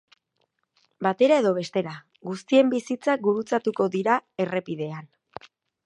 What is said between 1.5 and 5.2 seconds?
bestera, guztien bizitzak gurutzatuko dira errepidean.